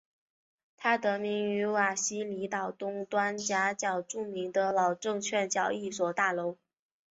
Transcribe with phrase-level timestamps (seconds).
[0.77, 6.57] 它得名于瓦西里岛东端岬角著名的老证券交易所大楼。